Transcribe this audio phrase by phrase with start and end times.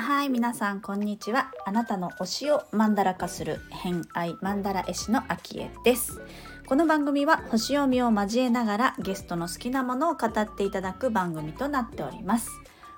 [0.00, 1.52] はい皆さんこんにちは。
[1.66, 6.20] あなたの推しをマンダラ化する偏愛マンダラ絵師のアキエです。
[6.66, 12.50] この番組は星読みを交えながらゲストの好きなものを語っていただく番組となっております。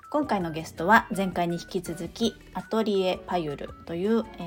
[0.09, 4.41] 今回のゲストは前回に引き続きアトリエパユルという、え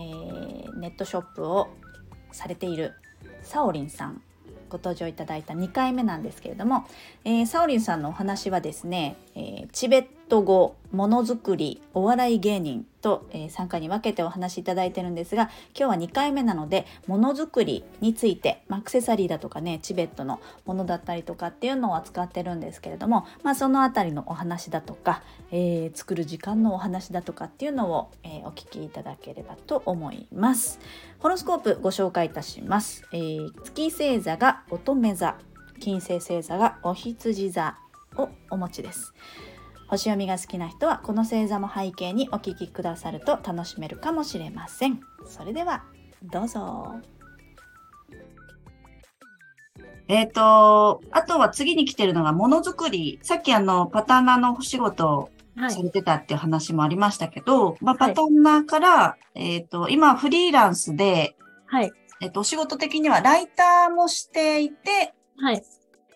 [0.69, 1.69] ー、ネットショップを
[2.33, 2.95] されている
[3.45, 4.23] サオリンさん
[4.69, 6.87] ご登場いただいた2回目なんですけれども、
[7.25, 30.79] えー、サオリンさんのお話はですね、えー、チベット語ものづくりお笑い芸人と、えー、3回に分けてお話しいただいてるんですが今日は2回目なのでものづくりについて、まあ、アクセサリーだとかねチベットのものだったりとかっていうのを扱ってるんですけれども、まあ、その辺りのお話だとか、えー、作る時間のお話だとかっていうのを、えー、お聞きいただければと思います。
[31.19, 33.07] ホロスコープご紹介いたします。
[33.13, 35.37] えー、月星座が乙女座
[35.81, 37.77] 金星星座がお羊座
[38.17, 39.13] をお持ちです。
[39.89, 45.85] 星読みが好きな人はこの星座も背景にお聞きくださると楽しめるかもしれませんそれでは
[46.23, 47.01] どうぞ
[50.09, 53.19] えっ、ー、と、あとは次に来てるのがものづくり。
[53.23, 55.31] さっきあの、パターナのお仕事
[55.71, 61.93] されてたっていう話もありましたけど、はい、まあ、パターナから、はい、えっ、ー、と、今フリーランスで、はい。
[62.21, 65.63] えっ、と、お仕事的にはライターもしていて、はい。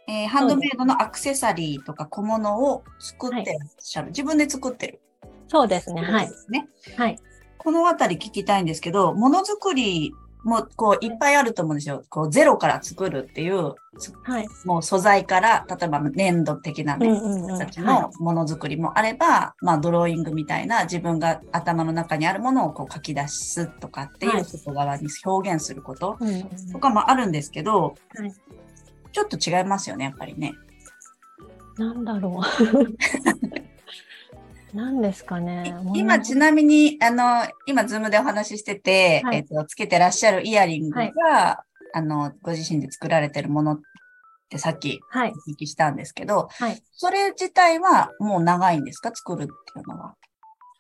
[0.09, 4.07] えー、ハンドメイドのアクセサリーとか小物を作ってらっしゃる。
[4.07, 5.01] はい、自分で作ってる。
[5.49, 6.03] そうですね。
[6.03, 6.31] はい。
[6.49, 6.69] ね。
[6.97, 7.19] はい。
[7.59, 10.15] このあたり聞きたいんですけど、ものづくり
[10.45, 12.05] もこういっぱいあると思うんですよ。
[12.09, 13.75] こうゼロから作るっていう、
[14.23, 17.21] はい、もう素材から、例えば粘土的なね、
[17.59, 26.17] たちのものづくりもあれば、まあドローイングみたいな自分が頭の中にあるものをこう書き出すとかっていう外側に表現すること
[26.73, 28.33] とかもあるんですけど、はい、
[29.13, 30.55] ちょっと違いますよね、やっぱりね。
[31.77, 32.43] なんだろう。
[34.77, 35.75] 何ですかね。
[35.95, 41.11] 今、ちなみに、あの、今、ズームでお話ししてて、はい、えっ、と、つけてらっしゃるイヤリングが、は
[41.53, 41.57] い、
[41.95, 43.81] あの、ご自身で作られてるものっ
[44.51, 45.19] てさっきお
[45.51, 49.11] 聞きしたんですけど、はい、それ自体はもう長いんですか？
[49.15, 50.15] 作るっていうのは。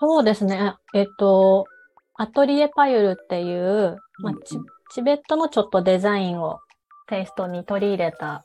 [0.00, 0.74] そうですね。
[0.94, 1.66] えっ、と、
[2.14, 4.58] アトリエパユルっていう、まあ、チ
[4.90, 6.60] チベットのちょっとデザインを
[7.08, 8.44] テイストに取り入れた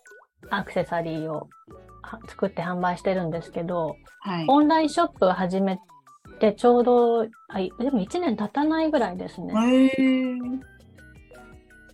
[0.49, 1.49] アクセサリーを
[2.27, 5.79] 作って販売してるんですけど、はい、オンラインショップを始め
[6.39, 9.91] てちょうどあでも1年経たないぐらいですね。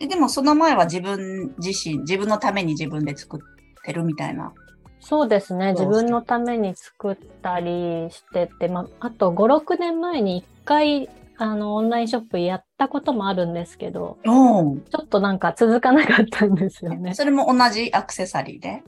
[0.01, 3.39] えでもその前は自分自身自分のために自分で作っ
[3.83, 4.53] てるみたいな。
[5.01, 11.09] そうですね自分のために作ったりしてて、まあ、あと56年前に1回
[11.41, 17.13] あの、オンラインショップやったこともあるんですけど、ちょっとなんか続かなかったんですよね。
[17.15, 18.83] それも同じアクセサリーで？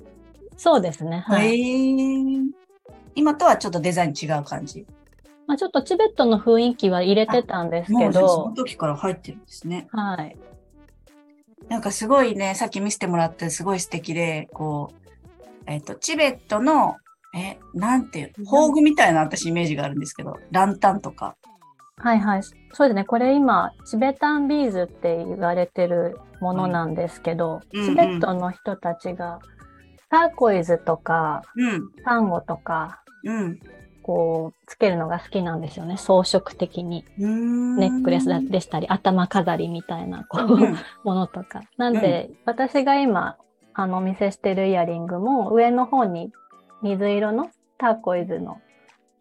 [0.57, 1.23] そうですね。
[1.25, 2.41] はい。
[3.15, 4.85] 今とはちょっとデザイン違う感じ？
[5.47, 8.27] まあ、ちょっとチベットの雰囲気は入れてたんですけど。
[8.27, 9.87] その時から入ってるんですね。
[9.91, 10.37] はい。
[11.69, 15.11] なんかすごいね、さっき見せてもらってすごい素敵で、こう、
[15.67, 16.97] えっ、ー、と、チベットの、
[17.33, 21.37] え、なんていう、宝具みたいな私イメージがあるんですけど、ランタンとか。
[21.97, 22.43] はいはい。
[22.43, 23.05] そうですね。
[23.05, 29.39] これ今、チベタンビーズって言われてるものなんですけど、うんチベットの人たちが
[30.11, 33.59] ターコイズとか、うん、サンゴとか、うん、
[34.03, 35.95] こう、つけるのが好きなんですよね。
[35.97, 37.05] 装飾的に。
[37.17, 40.75] ネックレスでしたり、頭飾りみたいな、こう、うん、
[41.05, 41.61] ものとか。
[41.77, 43.37] なんで、私が今、
[43.73, 46.33] あの、お見せしてるイヤリングも、上の方に
[46.81, 48.59] 水色のターコイズの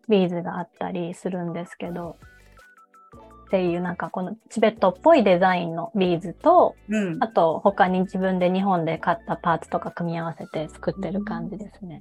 [0.09, 2.17] ビーズがあったりするんですけど、
[3.51, 12.01] っていうなんかこのチベットっぽいデザインのビーズと、うん、あと他に自分で日本で買ったパーツとか組み合わせて作ってる感じですね。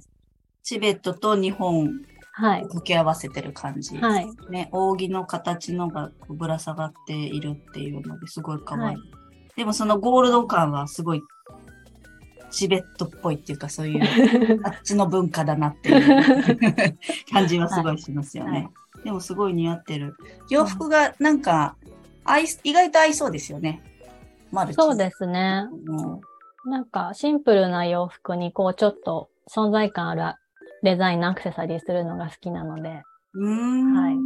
[0.62, 1.90] チベットと日本
[2.32, 2.62] はい。
[2.62, 3.98] 掛け合わせてる感じ。
[3.98, 4.28] はい。
[4.48, 8.84] ね、扇の形のがぶら下がっているっていうのですごい可愛い。
[8.84, 8.96] はい、
[9.56, 11.20] でもそのゴールド感はすごい
[12.50, 16.98] チベットっぽいっていうかそういうあっちの文化だなっていう
[17.32, 18.50] 感じはすごいしますよね。
[18.50, 18.72] はいはい
[19.04, 20.14] でもすごい似合ってる。
[20.50, 21.76] 洋服がなんか、
[22.24, 23.82] 合い、意外と合いそうですよね。
[24.50, 24.74] マルチ。
[24.74, 25.68] そうですね。
[25.86, 30.38] うん、なんかシンプルな洋服にこうちょっと存在感ある
[30.82, 33.02] デザインのアクセサリーするのが好きなので。
[33.34, 33.94] うん。
[33.94, 34.16] はい。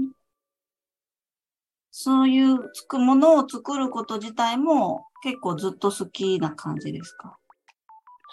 [1.91, 7.39] そういうつくものを作ること自体も結構ずっと好きな感じですか？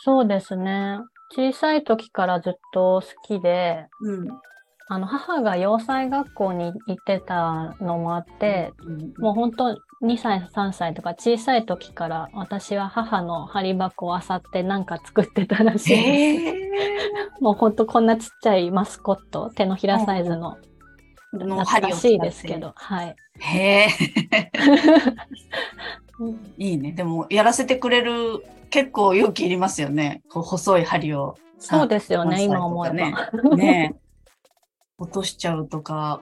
[0.04, 1.00] そうですね。
[1.34, 4.28] 小さい時からずっと好きで、うん、
[4.88, 17.40] あの母が洋裁学校に行ってたのもあって、うん、もう本当2歳、3歳とか小さい時から私は母の針箱を漁ってなんか作ってたらしいです。
[17.40, 20.58] もうほんとこんなちっちゃいマスコット、手のひらサイズの、
[21.34, 23.16] の針らしいですけど、はい。
[23.40, 23.88] へえ。
[26.58, 26.92] いいね。
[26.92, 30.22] でも、やらせてくれる、結構勇気いりますよね。
[30.30, 31.38] こう細い針を。
[31.58, 32.96] そうですよね、今思えば。
[32.96, 33.16] ね。
[33.56, 33.96] ね
[35.02, 36.22] 落としちゃうとか、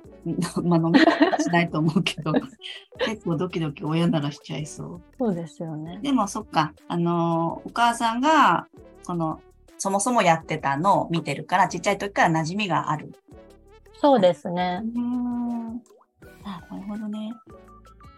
[0.63, 1.05] まあ、飲みし
[1.49, 2.31] ないと思うけど、
[3.05, 5.01] 結構ドキドキ親ならしちゃいそう。
[5.17, 5.99] そうですよね。
[6.01, 6.73] でも、そっか。
[6.87, 8.67] あの、お母さんが、
[9.05, 9.41] この、
[9.77, 13.11] そもそもやってたのを見てるから、ちっちゃい時から馴染みがある。
[13.99, 14.81] そうですね。
[14.95, 15.81] うん。
[16.43, 17.33] あ、なるほどね。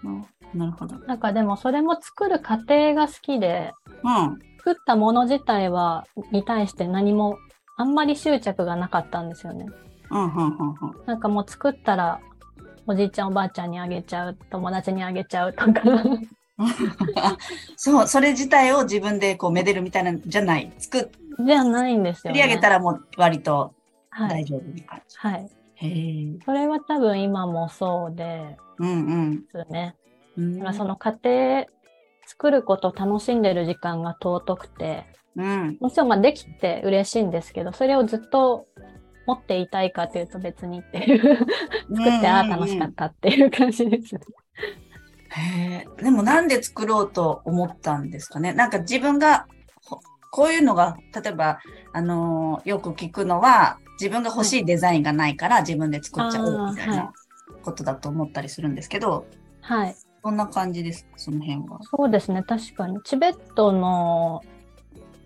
[0.03, 0.97] うんなるほど。
[0.99, 3.73] なんかでもそれも作る過程が好きで、
[4.03, 7.37] うん、作ったもの自体は、に対して何も
[7.77, 9.65] あんまり執着がなかったんですよね。
[10.09, 12.19] うんうんうんうん、なんかもう作ったら、
[12.85, 15.81] おじいちゃんおばあちゃんにあげちゃう、友達にあげちゃうとか。
[17.77, 20.71] そう、それ自体を自分でこうめでるみたいなんじゃない。
[20.77, 21.09] 作っ
[21.45, 22.39] じゃないんですよ、ね。
[22.39, 23.73] 作り上げたらもう割と
[24.11, 25.17] 大丈夫な感じ。
[25.17, 25.33] はい。
[25.33, 25.47] はい、へ
[26.45, 29.41] それは多分今もそうで、うんうん。
[29.41, 29.95] ですね。
[30.37, 31.65] だからその家庭
[32.25, 35.05] 作ることを楽しんでる時間が尊くて、
[35.35, 38.67] うん、もちろんまあできて嬉しいんですけど、それをずっと
[39.25, 41.47] 持っていたいかというと別にっていう作っ
[42.21, 44.15] て、ああ、楽しかったっていう感じです。
[44.15, 44.19] へ
[45.99, 46.03] え。
[46.03, 48.53] でもなんで作ろうと思ったんですかね？
[48.53, 49.47] なんか自分が、
[50.31, 51.59] こういうのが、例えば、
[51.93, 57.13] あのー、よく聞くのは、自分が欲しいデザインがないから自分で作っちゃおうみたいな
[57.61, 59.27] ことだと思ったりするんですけど、
[59.61, 59.95] はい。
[60.23, 61.79] どんな感じですか、その辺は。
[61.83, 63.01] そうですね、確かに。
[63.03, 64.41] チベットの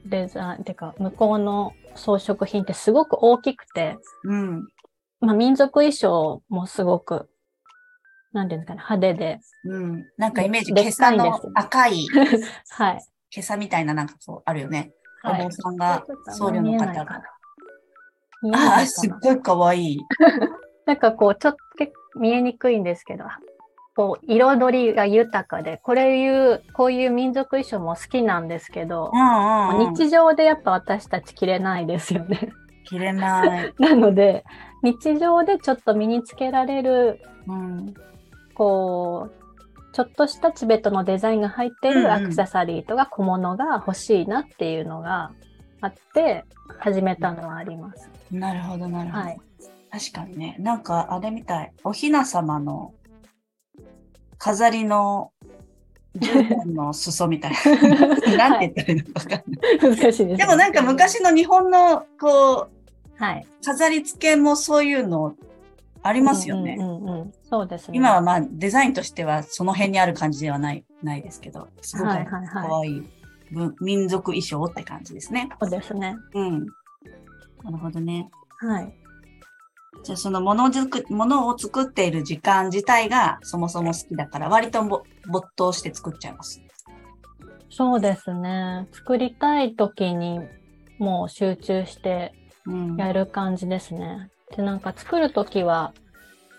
[0.06, 4.68] デザイン、てか、向こうの装飾品ってすごく大きくて、うん。
[5.20, 7.30] まあ、民族衣装もすごく、
[8.34, 9.40] なんていうんですかね、派手で。
[9.66, 10.06] うん。
[10.18, 12.08] なんかイメージ、今朝の赤い、
[12.70, 13.06] はい。
[13.34, 14.92] 今朝みたいななんかそう、あるよね。
[15.25, 17.22] はい、お坊さんが、僧侶の方が。
[18.54, 20.00] ああ、すっごいかわいい。
[20.86, 21.60] なんかこう、ちょっと
[22.19, 23.25] 見えにくいんですけど、
[23.95, 32.51] こう、彩りが豊かで、これいう、こういう民族衣装も好きなんですけど、うんうんうん、日常でやっぱ私たち着れないですよね。
[32.86, 33.74] 着れない。
[33.80, 34.44] なので、
[34.83, 37.94] 日常でちょっと身につけられる、うん、
[38.54, 39.44] こう、
[39.95, 45.31] ちょっとしたチベットのデザインが入ってるアクセサリーとか小物が欲しいなっていうのが
[45.80, 46.44] あって、
[46.80, 48.09] 始めたのはあります。
[48.30, 49.24] なるほど、なるほど。
[49.24, 49.38] はい、
[49.89, 52.94] 確かにね、なんかあれみたい、おひな様の
[54.38, 55.31] 飾りの
[56.18, 58.36] 絨毯の裾みたいな。
[58.36, 59.95] なんて言ったらいいのか分かんない。
[59.95, 65.36] 難しいです、ね、でもなんか昔の日本のこう、はい、飾り付けもそういうの
[66.07, 66.75] ありますよね。
[66.78, 67.98] うんうんうん、そうですね。
[67.98, 73.04] 今はまあデザインとしてはその辺にある感じではないないですけど、すごくかわいい,、
[73.81, 75.50] 民族衣装って感じですね。
[75.60, 76.16] そうですね。
[76.36, 76.66] うん。
[77.63, 78.30] なるほどね。
[78.60, 78.94] はい。
[80.04, 85.04] じゃあそのものづく、ものを作っている時間自体がそもそも好きだから、割と没
[85.56, 86.62] 頭して作っちゃいます。
[87.72, 88.88] そうですね。
[88.92, 90.40] 作りたい時に
[91.00, 92.34] もう集中して
[92.98, 94.30] やる感じですね。
[94.51, 95.94] うん、で、なんか作る時は、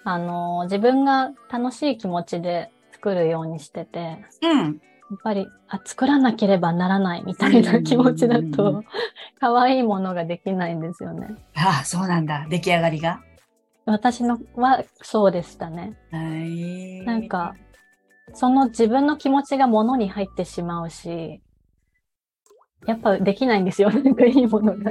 [0.05, 4.81] あの、自分が楽しい気持ちで作るようにしてて、うん。
[5.09, 8.83] やっぱり、あ、作らなければならないみたいな気持ちだと、
[9.41, 11.29] 可愛いものができないんですよね。
[11.55, 12.47] ああ、そうなんだ。
[12.49, 13.21] 出来上がりが？
[13.85, 15.97] 私のはそうでしたね。
[17.05, 17.55] なんか、
[18.33, 21.41] その自分の気持ちが物に入ってしまうし、
[22.87, 24.91] やっぱできないんですよ、なんかいいものが。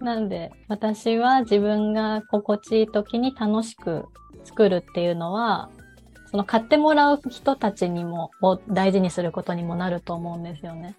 [0.00, 4.06] なんで、私は自分が心地いい時に楽しく
[4.44, 5.70] 作るっていうのは、
[6.30, 10.96] その買ってもらう人たちにも、を大事にすることにもなると思うんですよね。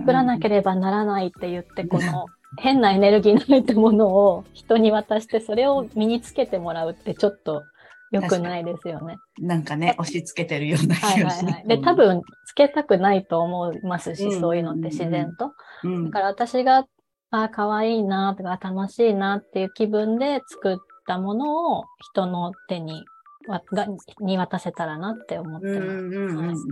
[0.00, 2.26] 作らなければならないって言って、この
[2.58, 7.62] 変なエネルギーの入ったものを人に渡して、それを身につけてもらうってちょっと
[8.14, 9.16] 良くないですよね。
[9.38, 11.66] なんかね、押し付けてるような気がします。
[11.66, 15.52] で、多分、つけたくないと思いますし、うん、そういうのって自然と。
[15.82, 16.86] うん、だから私が、
[17.30, 23.04] あ、可愛いなとか、楽しいなっていう気分で作ったものを人の手に
[23.48, 23.86] が
[24.20, 26.62] に渡せたらなって思ってます。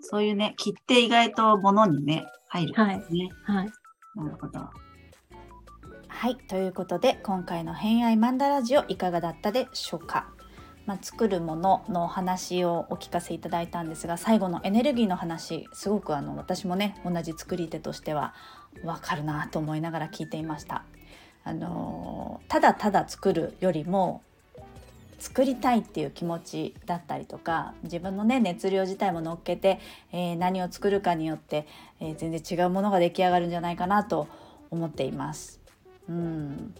[0.00, 2.96] そういうね、切って意外と物にね、入る、ね、はい。
[2.96, 3.68] はい。
[4.16, 4.87] なるほど。
[6.18, 10.26] はい、ということで今回の「偏愛マンダラジオ」いかがだったでしょうか、
[10.84, 18.34] まあ、作るもののお話をお聞かせいただいたんですが最後のエネルギーの話すごくあの私もね同じ作り手としては
[18.82, 20.82] わかるなと思いながら聞いていました。
[21.44, 24.22] あのただただ作るよりも
[25.20, 29.78] 作りたいっていう気持ちだったりとか自分のね熱量自体も乗っけて、
[30.10, 31.68] えー、何を作るかによって、
[32.00, 34.26] えー、全然違うものが出来上がるんじゃないかなと
[34.72, 35.67] 思っています。
[36.08, 36.74] うん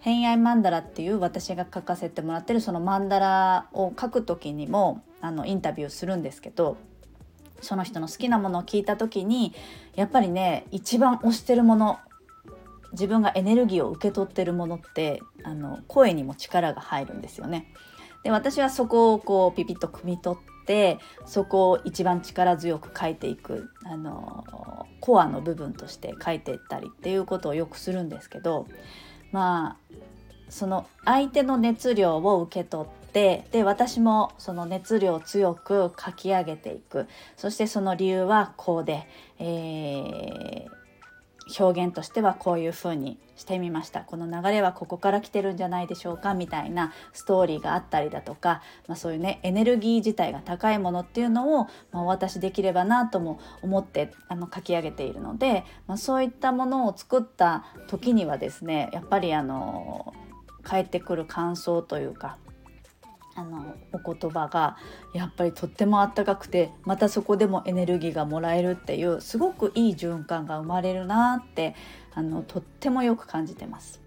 [0.00, 6.78] 偏愛マンダラっていう私が書かせてもらってるそのマンダラを書く時にもあのインタビューするんですけど
[7.60, 9.54] その人の好きなものを聞いた時に
[9.94, 11.98] やっぱりね一番推してるもの
[12.92, 17.72] 自分がエネルギーを受け取ってるものってあの声にも力が入るんですよね。
[18.24, 28.68] で私はそこをこうピピッと汲み取ってそこを一番力強く書いていくあのコアの部分として書いていったりっていうことをよくするんですけど
[29.32, 29.94] まあ
[30.48, 37.08] その相手の熱量を受け取ってで私もその熱量を強く書き上げていく。
[37.36, 39.08] そしてその理由はこうで、
[39.40, 40.79] えー
[41.58, 44.02] 表現としてはこういう風にしてみました。
[44.02, 60.14] この流れはここから来てるんじゃないでしょうかみたいなストーリーがあったりだとか、まあ、そういうねエネルギー自体が高いものっていうのを、まあ、お渡しできればなとも思ってあの書き上げているので、まあ、そういったものを作った時にはですねやっぱりあの
[60.62, 62.36] 返ってくる感想というか
[63.34, 64.76] あのお言葉が
[65.14, 71.74] やっぱりとってもあったかくてまたそこでもエネルギーがもらえるっていうすごくいい循環が生まれるなって
[72.12, 74.00] あのとってもよく感じてます。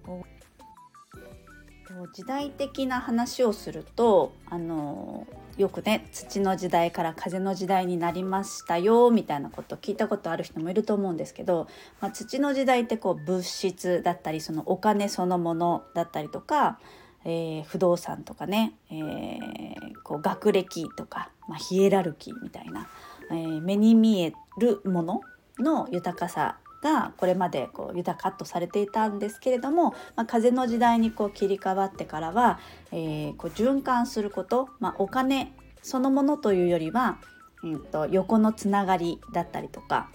[2.13, 5.27] 時代的な話をするとあの
[5.57, 11.67] よくね土の時代から風の時代になりましたよみたいなこと聞いたことある人もいると思うんですけど、
[12.01, 16.79] まあ、土の時代ってこう物質だったりそのお金そのものだったりとか
[17.25, 22.89] えー、不動産とかね、えー、こう学歴とか、まあ、ヒエラルキーみたいな、
[23.31, 25.21] えー、目に見えるもの
[25.59, 32.59] の豊かさがこれまでこう豊かとされていたんですけれども、まあ、風の時代にこう切り替わってからは、
[32.91, 37.19] えー、こう循環すること、まあ、お金そのものというよりは、
[37.63, 40.09] うんと、横のつながりだったりとか、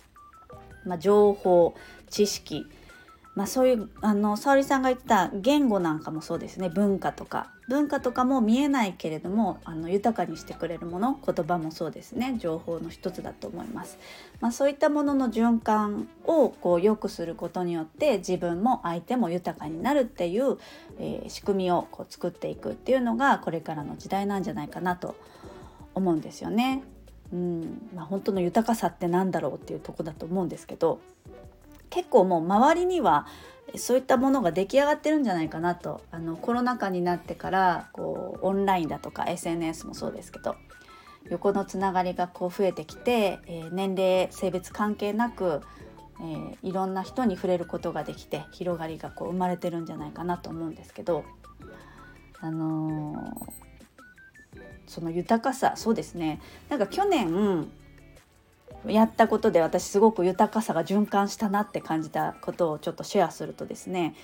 [0.85, 1.75] まあ、情報
[2.11, 2.67] 知識
[3.39, 6.69] まあ、そういうあの沙織さんが言った言語なんかもそうですね。
[6.71, 7.53] 文化とか。
[7.69, 12.35] 文化とかも見えないけれどもあの豊かにしてくれるもの言葉もそうですね。
[12.39, 13.97] 情報の一つだと思います、
[14.41, 20.59] まあ、そういったものの循環をこう良くすることによって自分も相手も豊かになるっていう、
[20.99, 25.15] えー、仕組みをこう作っていくっていうのがこれからの時代なんじゃないかなと
[25.95, 26.83] 思うんですよね。
[27.33, 27.89] うん。
[27.95, 30.99] まあ、本当の豊かさって何だろうっていうとこだと思うんですけど。
[31.99, 33.27] 結構もう周りには
[33.75, 36.01] そういったものが出来上がってるんじゃないかなと。
[36.13, 40.55] あのコロナ禍になってからこうオンラインだとか SNS もそうですけど
[41.29, 45.63] 横のつながりがこう増えてきて、えー、年齢性別関係なく、
[46.21, 51.25] えー、いろんな人に触れることができて広がりがこう生まれてるんじゃないかなと思うんですけど、
[52.41, 56.41] あのー、その豊かさそうですね。
[56.69, 57.69] なんか去年
[58.87, 64.15] やったことで私すごく豊かさが循環したなって感じたことをちょっとシェアするとですね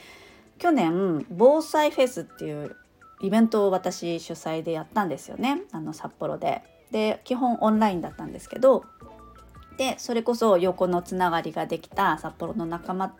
[0.59, 2.77] 去年防災フェスっていう
[3.21, 6.63] イベントを私主催でやったんですよねあの札幌で。
[6.91, 8.85] で基本オンラインだったんですけど
[9.79, 13.17] でそれこそ横のつながりができた札幌の仲間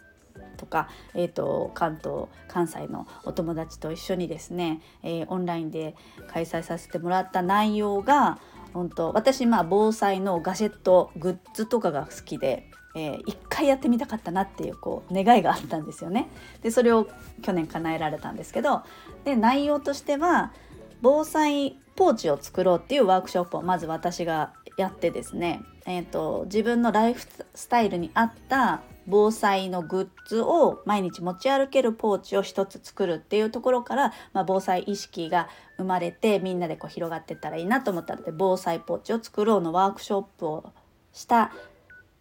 [0.57, 5.95] とか、えーと、関東関西のお友達と一緒にですね、えー、オンラインで
[6.29, 8.39] 開催させてもらった内容が
[8.75, 16.29] 本当私まあ防災のガジェットグッズとかが好きで、えー、一回やってみたかったなっていうこう願いがあったんですよね。
[16.63, 17.09] でそれを
[17.41, 18.83] 去年叶えられたんですけど
[19.25, 20.53] で内容としては
[21.01, 40.73] 防災ポーチを作ろうっていうワークショップをまず私がやってですね、えーと自分のライフスタイルに合った防災のグッズを毎日持ち歩けるポーチを一つ作るっていうところから、まあ、防災意識が生まれてみんなでこう広がっていったらいいなと思ったので防災ポーチを作ろうのワークショップを
[41.13, 41.53] した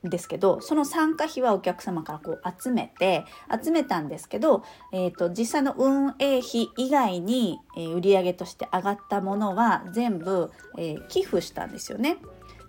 [0.06, 3.26] んですけどその参加費はお客様からこう集めて
[3.64, 12.18] 集めたんですけど、えーと、実際の運営費以外に、えー、売上として上がったものは全部、えー、寄付したんですよね。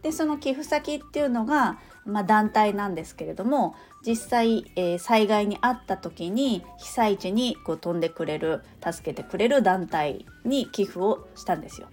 [0.04, 3.74] でその寄付先っていうのが、まあ、団体なんですけれども
[4.06, 11.88] 実際、えー、災害にあった時に被災地にこう飛んでくれる助けてくれる団体に寄付をしたんですよ。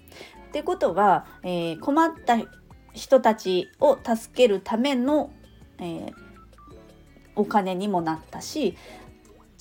[0.49, 2.37] ってことは、えー、困った
[2.93, 5.31] 人たちを助けるための、
[5.79, 6.13] えー、
[7.37, 8.75] お金にもなったし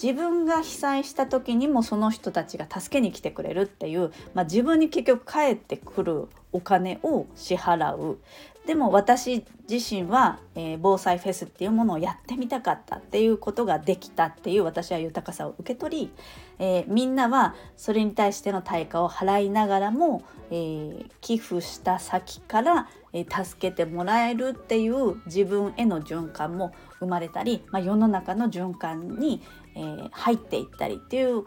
[0.03, 8.19] 自分が被災した時にもその人たちが助けに来てくれるっていう、まあ、自分に結局返ってくるお金を支払う。
[8.67, 16.13] でも私自身は、えー、防災フェスっていうものをやってみたかったっていうことができたっていう私は豊かさを受け取り、
[16.59, 29.43] えー、みんなはそれに対しての対価を払いながらも、えー、寄付した先から、え助けてもらえるっていう自分への循環も生まれたり、まあ、世の中の循環に、
[29.75, 31.43] え入っていったりっていう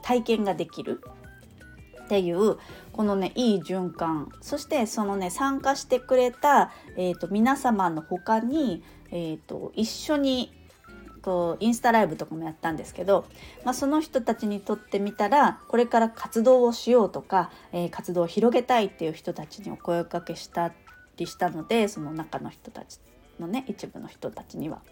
[0.00, 1.02] 体験ができる
[2.04, 2.56] っていう
[2.98, 10.52] このねいい循環そしてそのね参加してくれた、えーと、皆様の他に、えーと、一緒に
[11.22, 13.24] こうインスタライブとかもやったんですけど、
[13.64, 20.72] まあ、その人たちにとってみたらこれから活動をしようとか、えー、活動を広げたいっていう人たちにお声かけした
[21.18, 22.98] りしたのでその中の人たち
[23.38, 24.82] のね一部の人たちには。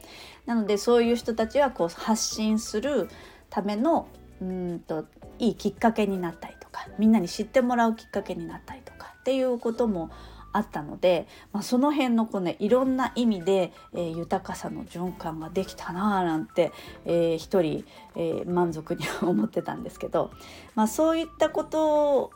[0.46, 3.08] なのでそういう人たちはこう発信する
[3.50, 4.06] ための
[4.40, 5.06] うんと
[5.40, 10.10] いいきっかけになったりかみんなに知ってもらうきっかけになったりとかっていうことも
[10.52, 16.72] あったので、まあ、その辺のこう、ね、いろんな意味で、えー、豊かさの循環ができたなあなんて、
[17.04, 20.30] えー、一人、えー、満足に思ってたんですけど、
[20.74, 22.30] まあ、そういったこと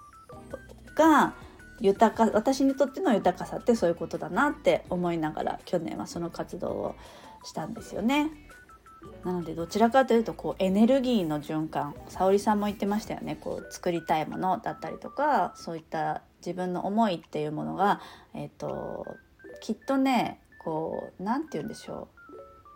[0.96, 1.34] が
[1.80, 6.94] 豊か私にとっての豊かさってそういうことだなって思いながら去年はその活動を
[7.42, 8.30] したんですよね。
[9.24, 18.00] なのでどちらかというとこうエネルギーの循環沙織さんも言ってましたよねこう作りたいものだったりとかそういった自分の思いっていうものが、
[18.34, 19.06] えーと、
[19.60, 22.08] きっとねこう何て言うんでしょ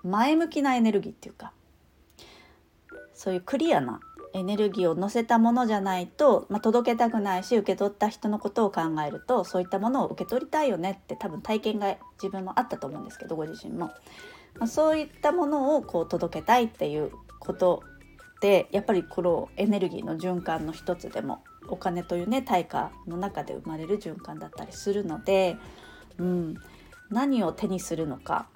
[0.02, 1.52] う前向きなエネルギーっていうか
[3.14, 4.00] そういうクリアな
[4.34, 13.92] エネルギーを乗せたものじゃないと、まあ、届けたくないし受け取った人のことを考えるとそういったものを受け取りたいよねって多分体験が自分もあったと思うんですけどご自身も。
[14.58, 17.82] まあ、そういったものをこう届けたいっていうこと
[18.40, 25.56] でやっぱりこのエネルギーの循環の一つでもお金というね対価の中で生まれる循環だったりするので、
[26.18, 26.54] うん、
[27.10, 28.46] 何を手にするのか、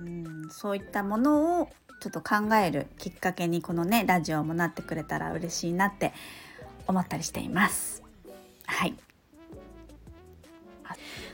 [0.00, 1.68] うん、そういったものを
[2.00, 6.12] ちょっと考えるきっかけにこのねラジオもなってくれたら嬉しいなって
[6.86, 8.02] 思ったりしています。
[8.66, 8.94] はい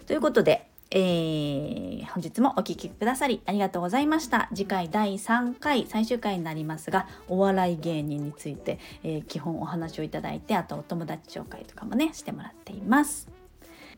[0.06, 4.48] ということでえー、本日もお聴きくださりありがとうございました。
[4.54, 13.28] 次回第3回最終回になりますが、お笑い芸人について、えー、基本お話をいただいて、あとお友達紹介とかもね、してもらっています。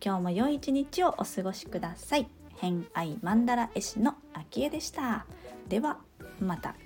[0.04, 2.28] 今日も良い一日をお過ごしください。
[2.58, 5.26] 偏愛マンダ絵師の秋江でした。
[5.68, 5.98] では、
[6.40, 6.76] また。